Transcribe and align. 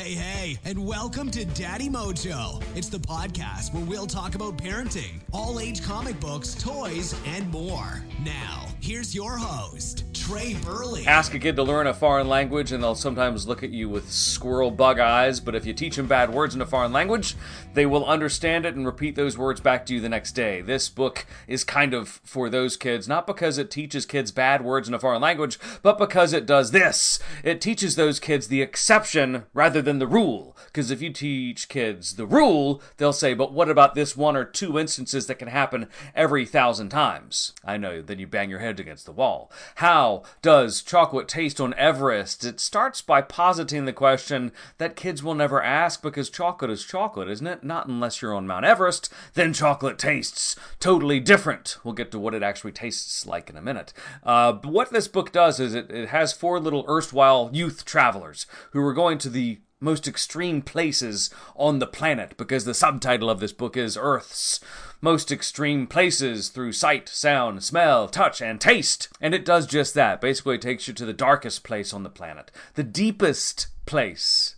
Hey, 0.00 0.14
hey, 0.14 0.58
and 0.64 0.86
welcome 0.86 1.30
to 1.30 1.44
Daddy 1.44 1.90
Mojo. 1.90 2.62
It's 2.74 2.88
the 2.88 2.96
podcast 2.96 3.74
where 3.74 3.84
we'll 3.84 4.06
talk 4.06 4.34
about 4.34 4.56
parenting, 4.56 5.20
all 5.30 5.60
age 5.60 5.82
comic 5.82 6.18
books, 6.18 6.54
toys, 6.54 7.14
and 7.26 7.46
more. 7.50 8.02
Now, 8.24 8.66
here's 8.80 9.14
your 9.14 9.36
host, 9.36 10.04
Trey 10.14 10.54
Burley. 10.64 11.06
Ask 11.06 11.34
a 11.34 11.38
kid 11.38 11.56
to 11.56 11.62
learn 11.62 11.86
a 11.86 11.94
foreign 11.94 12.28
language, 12.28 12.72
and 12.72 12.82
they'll 12.82 12.94
sometimes 12.94 13.46
look 13.46 13.62
at 13.62 13.70
you 13.70 13.88
with 13.88 14.10
squirrel 14.10 14.70
bug 14.70 14.98
eyes. 14.98 15.40
But 15.40 15.54
if 15.54 15.66
you 15.66 15.72
teach 15.72 15.96
them 15.96 16.06
bad 16.06 16.32
words 16.32 16.54
in 16.54 16.60
a 16.60 16.66
foreign 16.66 16.92
language, 16.92 17.36
they 17.74 17.86
will 17.86 18.04
understand 18.06 18.64
it 18.64 18.74
and 18.74 18.86
repeat 18.86 19.16
those 19.16 19.36
words 19.36 19.60
back 19.60 19.86
to 19.86 19.94
you 19.94 20.00
the 20.00 20.08
next 20.08 20.32
day. 20.32 20.60
This 20.60 20.88
book 20.88 21.26
is 21.46 21.64
kind 21.64 21.94
of 21.94 22.20
for 22.24 22.48
those 22.48 22.76
kids, 22.76 23.06
not 23.06 23.26
because 23.26 23.58
it 23.58 23.70
teaches 23.70 24.06
kids 24.06 24.32
bad 24.32 24.64
words 24.64 24.88
in 24.88 24.94
a 24.94 24.98
foreign 24.98 25.22
language, 25.22 25.58
but 25.82 25.98
because 25.98 26.32
it 26.32 26.46
does 26.46 26.70
this. 26.70 27.18
It 27.44 27.60
teaches 27.60 27.96
those 27.96 28.20
kids 28.20 28.48
the 28.48 28.62
exception 28.62 29.44
rather 29.52 29.82
than 29.82 29.98
the 29.98 30.06
rule. 30.06 30.56
Because 30.66 30.90
if 30.90 31.02
you 31.02 31.12
teach 31.12 31.68
kids 31.68 32.16
the 32.16 32.26
rule, 32.26 32.82
they'll 32.96 33.12
say, 33.12 33.34
but 33.34 33.52
what 33.52 33.68
about 33.68 33.94
this 33.94 34.16
one 34.16 34.36
or 34.36 34.44
two 34.44 34.78
instances 34.78 35.26
that 35.26 35.38
can 35.38 35.48
happen 35.48 35.88
every 36.14 36.46
thousand 36.46 36.90
times? 36.90 37.52
I 37.64 37.76
know, 37.76 38.00
then 38.02 38.18
you 38.18 38.26
bang 38.26 38.50
your 38.50 38.60
head 38.60 38.69
against 38.78 39.06
the 39.06 39.12
wall. 39.12 39.50
How 39.76 40.22
does 40.42 40.82
chocolate 40.82 41.26
taste 41.26 41.60
on 41.60 41.74
Everest? 41.74 42.44
It 42.44 42.60
starts 42.60 43.02
by 43.02 43.22
positing 43.22 43.86
the 43.86 43.92
question 43.92 44.52
that 44.78 44.94
kids 44.96 45.22
will 45.22 45.34
never 45.34 45.62
ask 45.62 46.02
because 46.02 46.30
chocolate 46.30 46.70
is 46.70 46.84
chocolate, 46.84 47.28
isn't 47.28 47.46
it? 47.46 47.64
Not 47.64 47.88
unless 47.88 48.20
you're 48.20 48.34
on 48.34 48.46
Mount 48.46 48.64
Everest. 48.64 49.12
Then 49.34 49.52
chocolate 49.52 49.98
tastes 49.98 50.54
totally 50.78 51.18
different. 51.18 51.78
We'll 51.82 51.94
get 51.94 52.12
to 52.12 52.18
what 52.18 52.34
it 52.34 52.42
actually 52.42 52.72
tastes 52.72 53.26
like 53.26 53.50
in 53.50 53.56
a 53.56 53.62
minute. 53.62 53.92
Uh, 54.22 54.52
but 54.52 54.70
what 54.70 54.90
this 54.90 55.08
book 55.08 55.32
does 55.32 55.58
is 55.58 55.74
it, 55.74 55.90
it 55.90 56.10
has 56.10 56.32
four 56.32 56.60
little 56.60 56.84
erstwhile 56.88 57.50
youth 57.52 57.84
travelers 57.84 58.46
who 58.72 58.84
are 58.84 58.94
going 58.94 59.18
to 59.18 59.30
the 59.30 59.60
most 59.80 60.06
extreme 60.06 60.60
places 60.60 61.30
on 61.56 61.78
the 61.78 61.86
planet 61.86 62.36
because 62.36 62.64
the 62.64 62.74
subtitle 62.74 63.30
of 63.30 63.40
this 63.40 63.52
book 63.52 63.76
is 63.76 63.96
Earth's 64.00 64.60
most 65.00 65.32
extreme 65.32 65.86
places 65.86 66.50
through 66.50 66.72
sight, 66.72 67.08
sound, 67.08 67.64
smell, 67.64 68.06
touch, 68.06 68.42
and 68.42 68.60
taste. 68.60 69.08
And 69.20 69.34
it 69.34 69.44
does 69.44 69.66
just 69.66 69.94
that. 69.94 70.20
Basically, 70.20 70.56
it 70.56 70.62
takes 70.62 70.86
you 70.86 70.94
to 70.94 71.06
the 71.06 71.14
darkest 71.14 71.64
place 71.64 71.94
on 71.94 72.02
the 72.02 72.10
planet, 72.10 72.50
the 72.74 72.82
deepest 72.82 73.68
place. 73.86 74.56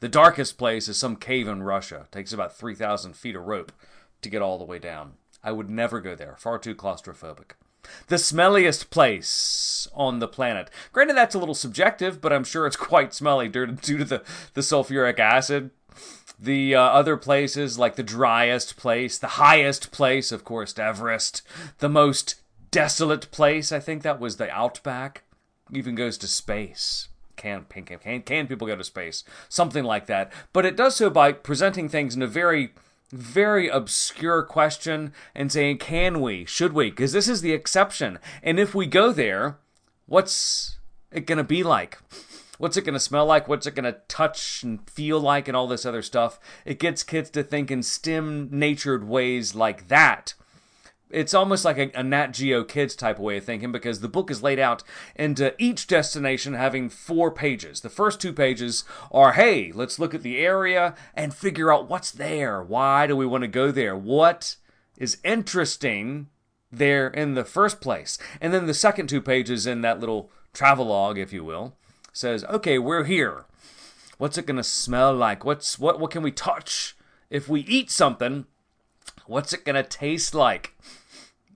The 0.00 0.08
darkest 0.08 0.58
place 0.58 0.88
is 0.88 0.98
some 0.98 1.16
cave 1.16 1.46
in 1.46 1.62
Russia. 1.62 2.06
It 2.06 2.12
takes 2.12 2.32
about 2.32 2.56
3,000 2.56 3.14
feet 3.14 3.36
of 3.36 3.46
rope 3.46 3.72
to 4.22 4.28
get 4.28 4.42
all 4.42 4.58
the 4.58 4.64
way 4.64 4.78
down. 4.78 5.12
I 5.42 5.52
would 5.52 5.70
never 5.70 6.00
go 6.00 6.14
there, 6.14 6.36
far 6.38 6.58
too 6.58 6.74
claustrophobic 6.74 7.52
the 8.08 8.16
smelliest 8.16 8.90
place 8.90 9.88
on 9.94 10.18
the 10.18 10.28
planet. 10.28 10.70
Granted, 10.92 11.16
that's 11.16 11.34
a 11.34 11.38
little 11.38 11.54
subjective, 11.54 12.20
but 12.20 12.32
I'm 12.32 12.44
sure 12.44 12.66
it's 12.66 12.76
quite 12.90 13.14
smelly 13.14 13.48
due 13.48 13.66
to, 13.66 14.04
the, 14.04 14.22
the 14.54 14.60
sulfuric 14.60 15.18
acid. 15.18 15.70
The 16.38 16.74
uh, 16.74 16.80
other 16.80 17.16
places, 17.16 17.78
like 17.78 17.94
the 17.94 18.02
driest 18.02 18.76
place, 18.76 19.18
the 19.18 19.28
highest 19.28 19.92
place, 19.92 20.32
of 20.32 20.44
course, 20.44 20.76
Everest, 20.76 21.42
the 21.78 21.88
most 21.88 22.36
desolate 22.72 23.30
place, 23.30 23.70
I 23.70 23.78
think 23.78 24.02
that 24.02 24.18
was 24.18 24.36
the 24.36 24.50
Outback, 24.50 25.22
even 25.72 25.94
goes 25.94 26.18
to 26.18 26.26
space. 26.26 27.08
Can, 27.36 27.66
can, 27.68 27.84
can, 27.84 28.22
can 28.22 28.46
people 28.46 28.66
go 28.66 28.76
to 28.76 28.84
space? 28.84 29.22
Something 29.48 29.84
like 29.84 30.06
that. 30.06 30.32
But 30.52 30.66
it 30.66 30.76
does 30.76 30.96
so 30.96 31.08
by 31.10 31.32
presenting 31.32 31.88
things 31.88 32.16
in 32.16 32.22
a 32.22 32.26
very 32.26 32.74
very 33.14 33.68
obscure 33.68 34.42
question 34.42 35.12
and 35.34 35.50
saying, 35.50 35.78
can 35.78 36.20
we? 36.20 36.44
Should 36.44 36.72
we? 36.72 36.90
Because 36.90 37.12
this 37.12 37.28
is 37.28 37.40
the 37.40 37.52
exception. 37.52 38.18
And 38.42 38.58
if 38.58 38.74
we 38.74 38.86
go 38.86 39.12
there, 39.12 39.58
what's 40.06 40.78
it 41.12 41.26
going 41.26 41.38
to 41.38 41.44
be 41.44 41.62
like? 41.62 41.98
What's 42.58 42.76
it 42.76 42.82
going 42.82 42.94
to 42.94 43.00
smell 43.00 43.26
like? 43.26 43.48
What's 43.48 43.66
it 43.66 43.74
going 43.74 43.84
to 43.84 44.00
touch 44.08 44.62
and 44.62 44.88
feel 44.88 45.20
like? 45.20 45.48
And 45.48 45.56
all 45.56 45.66
this 45.66 45.86
other 45.86 46.02
stuff. 46.02 46.38
It 46.64 46.78
gets 46.78 47.02
kids 47.02 47.30
to 47.30 47.42
think 47.42 47.70
in 47.70 47.82
STEM 47.82 48.48
natured 48.50 49.08
ways 49.08 49.54
like 49.54 49.88
that 49.88 50.34
it's 51.10 51.34
almost 51.34 51.64
like 51.64 51.78
a, 51.78 51.90
a, 51.94 52.02
Nat 52.02 52.28
Geo 52.28 52.64
Kids 52.64 52.96
type 52.96 53.16
of 53.16 53.22
way 53.22 53.36
of 53.36 53.44
thinking 53.44 53.72
because 53.72 54.00
the 54.00 54.08
book 54.08 54.30
is 54.30 54.42
laid 54.42 54.58
out 54.58 54.82
into 55.14 55.54
each 55.58 55.86
destination 55.86 56.54
having 56.54 56.88
four 56.88 57.30
pages. 57.30 57.80
The 57.80 57.88
first 57.88 58.20
two 58.20 58.32
pages 58.32 58.84
are, 59.12 59.32
hey, 59.32 59.70
let's 59.72 59.98
look 59.98 60.14
at 60.14 60.22
the 60.22 60.38
area 60.38 60.94
and 61.14 61.34
figure 61.34 61.72
out 61.72 61.88
what's 61.88 62.10
there. 62.10 62.62
Why 62.62 63.06
do 63.06 63.16
we 63.16 63.26
want 63.26 63.42
to 63.42 63.48
go 63.48 63.70
there? 63.70 63.96
What 63.96 64.56
is 64.96 65.18
interesting 65.24 66.28
there 66.72 67.08
in 67.08 67.34
the 67.34 67.44
first 67.44 67.80
place? 67.80 68.18
And 68.40 68.52
then 68.52 68.66
the 68.66 68.74
second 68.74 69.08
two 69.08 69.20
pages 69.20 69.66
in 69.66 69.82
that 69.82 70.00
little 70.00 70.30
travelogue, 70.52 71.18
if 71.18 71.32
you 71.32 71.44
will, 71.44 71.76
says, 72.12 72.44
okay, 72.44 72.78
we're 72.78 73.04
here. 73.04 73.44
What's 74.18 74.38
it 74.38 74.46
going 74.46 74.56
to 74.56 74.64
smell 74.64 75.14
like? 75.14 75.44
What's 75.44 75.78
what? 75.78 75.98
What 75.98 76.12
can 76.12 76.22
we 76.22 76.30
touch? 76.30 76.96
If 77.30 77.48
we 77.48 77.62
eat 77.62 77.90
something, 77.90 78.46
what's 79.26 79.52
it 79.52 79.64
to 79.64 79.82
taste 79.82 80.34
like? 80.34 80.74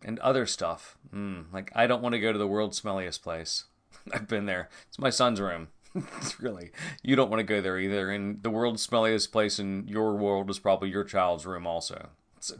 and 0.05 0.19
other 0.21 0.47
stuff. 0.47 0.97
Mm, 1.15 1.53
like 1.53 1.71
I 1.75 1.87
don't 1.87 2.03
want 2.03 2.15
to 2.15 2.21
go 2.21 2.33
to 2.33 2.39
the 2.39 2.47
world's 2.47 2.81
smelliest 2.81 3.23
place. 3.23 3.65
I've 4.13 4.29
been 4.29 4.47
there. 4.47 4.69
It's 4.89 4.99
my 4.99 5.11
son's 5.11 5.41
room. 5.41 5.69
it's 5.95 6.41
really 6.41 6.71
you 7.03 7.17
don't 7.17 7.31
want 7.31 7.41
to 7.41 7.45
go 7.45 7.61
there 7.61 7.79
either. 7.79 8.11
And 8.11 8.43
the 8.43 8.51
world's 8.51 8.87
smelliest 8.87 9.33
place 9.33 9.59
in 9.59 9.87
your 9.89 10.15
world 10.15 10.51
is 10.51 10.59
probably 10.59 10.91
your 10.91 11.05
child's 11.05 11.47
room 11.47 11.67
also. 11.67 12.11
So 12.41 12.57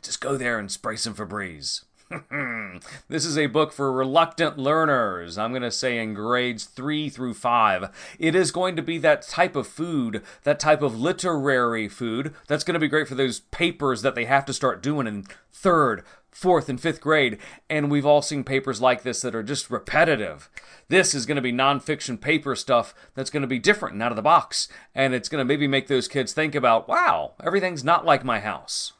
just 0.00 0.20
go 0.20 0.36
there 0.36 0.58
and 0.58 0.70
spray 0.70 0.96
some 0.96 1.14
Febreze. 1.14 1.84
This 3.08 3.24
is 3.24 3.38
a 3.38 3.46
book 3.46 3.72
for 3.72 3.92
reluctant 3.92 4.58
learners. 4.58 5.38
I'm 5.38 5.50
going 5.52 5.62
to 5.62 5.70
say 5.70 5.98
in 5.98 6.14
grades 6.14 6.64
three 6.64 7.08
through 7.08 7.34
five. 7.34 7.90
It 8.18 8.34
is 8.34 8.50
going 8.50 8.76
to 8.76 8.82
be 8.82 8.98
that 8.98 9.22
type 9.22 9.56
of 9.56 9.66
food, 9.66 10.22
that 10.44 10.60
type 10.60 10.82
of 10.82 10.98
literary 10.98 11.88
food 11.88 12.34
that's 12.48 12.64
going 12.64 12.74
to 12.74 12.80
be 12.80 12.88
great 12.88 13.08
for 13.08 13.14
those 13.14 13.40
papers 13.40 14.02
that 14.02 14.14
they 14.14 14.24
have 14.24 14.44
to 14.46 14.52
start 14.52 14.82
doing 14.82 15.06
in 15.06 15.24
third, 15.52 16.02
fourth 16.30 16.68
and 16.68 16.80
fifth 16.80 17.00
grade, 17.00 17.38
and 17.68 17.90
we've 17.90 18.06
all 18.06 18.22
seen 18.22 18.42
papers 18.42 18.80
like 18.80 19.02
this 19.02 19.20
that 19.20 19.34
are 19.34 19.42
just 19.42 19.70
repetitive. 19.70 20.50
This 20.88 21.14
is 21.14 21.26
going 21.26 21.36
to 21.36 21.42
be 21.42 21.52
nonfiction 21.52 22.20
paper 22.20 22.56
stuff 22.56 22.94
that's 23.14 23.30
going 23.30 23.42
to 23.42 23.46
be 23.46 23.58
different 23.58 23.94
and 23.94 24.02
out 24.02 24.12
of 24.12 24.16
the 24.16 24.22
box, 24.22 24.68
and 24.94 25.14
it's 25.14 25.28
going 25.28 25.40
to 25.40 25.44
maybe 25.44 25.68
make 25.68 25.88
those 25.88 26.08
kids 26.08 26.32
think 26.32 26.54
about, 26.54 26.88
wow, 26.88 27.32
everything's 27.44 27.84
not 27.84 28.04
like 28.04 28.24
my 28.24 28.40
house. 28.40 28.92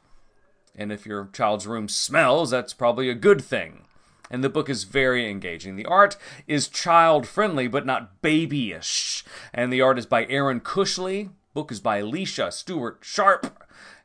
And 0.77 0.91
if 0.91 1.07
your 1.07 1.29
child's 1.33 1.67
room 1.67 1.89
smells, 1.89 2.51
that's 2.51 2.73
probably 2.73 3.09
a 3.09 3.15
good 3.15 3.43
thing. 3.43 3.85
And 4.31 4.43
the 4.43 4.49
book 4.49 4.71
is 4.71 4.85
very 4.85 5.31
engaging. 5.31 5.77
The 5.77 5.85
art 5.85 6.17
is 6.47 6.69
child 6.69 7.27
friendly, 7.27 7.69
but 7.69 7.85
not 7.85 8.23
babyish. 8.23 9.25
And 9.53 9.73
the 9.73 9.83
art 9.83 9.99
is 9.99 10.07
by 10.07 10.27
Aaron 10.27 10.61
Cushley. 10.61 11.31
Book 11.53 11.71
is 11.71 11.81
by 11.81 11.99
Alicia 11.99 12.51
Stewart 12.51 12.99
Sharp 13.03 13.63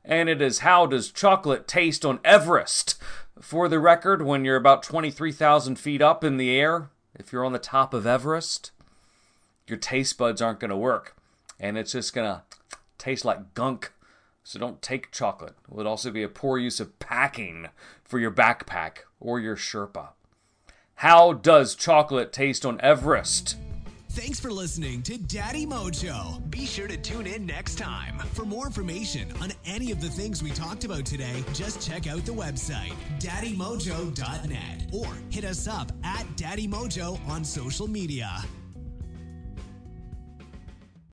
and 0.07 0.29
it 0.29 0.41
is 0.41 0.59
How 0.59 0.85
Does 0.85 1.11
Chocolate 1.11 1.67
Taste 1.67 2.05
on 2.05 2.19
Everest? 2.23 2.95
For 3.41 3.67
the 3.67 3.77
record, 3.77 4.23
when 4.23 4.45
you're 4.45 4.55
about 4.55 4.81
23,000 4.81 5.75
feet 5.75 6.01
up 6.01 6.23
in 6.23 6.37
the 6.37 6.57
air, 6.57 6.89
if 7.13 7.31
you're 7.31 7.45
on 7.45 7.51
the 7.51 7.59
top 7.59 7.93
of 7.93 8.07
Everest, 8.07 8.71
your 9.67 9.77
taste 9.77 10.17
buds 10.17 10.41
aren't 10.41 10.61
going 10.61 10.71
to 10.71 10.77
work. 10.77 11.15
And 11.59 11.77
it's 11.77 11.91
just 11.91 12.15
going 12.15 12.27
to 12.27 12.41
taste 12.97 13.25
like 13.25 13.53
gunk. 13.53 13.91
So 14.47 14.59
don't 14.59 14.81
take 14.81 15.11
chocolate. 15.11 15.55
It 15.69 15.75
would 15.75 15.85
also 15.85 16.09
be 16.09 16.23
a 16.23 16.29
poor 16.29 16.57
use 16.57 16.79
of 16.79 16.97
packing 16.99 17.67
for 18.05 18.17
your 18.17 18.31
backpack 18.31 18.99
or 19.19 19.41
your 19.41 19.57
Sherpa. 19.57 20.11
How 20.95 21.33
does 21.33 21.75
chocolate 21.75 22.31
taste 22.31 22.65
on 22.65 22.79
Everest? 22.79 23.57
Thanks 24.11 24.39
for 24.39 24.49
listening 24.49 25.01
to 25.01 25.17
Daddy 25.17 25.65
Mojo. 25.65 26.49
Be 26.49 26.65
sure 26.65 26.87
to 26.87 26.95
tune 26.95 27.27
in 27.27 27.45
next 27.45 27.77
time. 27.77 28.19
For 28.31 28.45
more 28.45 28.67
information 28.67 29.33
on 29.41 29.51
any 29.65 29.91
of 29.91 29.99
the 29.99 30.09
things 30.09 30.41
we 30.41 30.51
talked 30.51 30.85
about 30.85 31.05
today, 31.05 31.43
just 31.53 31.85
check 31.85 32.07
out 32.07 32.25
the 32.25 32.31
website, 32.31 32.93
daddymojo.net, 33.19 34.89
or 34.93 35.13
hit 35.29 35.43
us 35.43 35.67
up 35.67 35.91
at 36.05 36.25
Daddy 36.37 36.69
Mojo 36.69 37.19
on 37.27 37.43
social 37.43 37.89
media. 37.89 38.41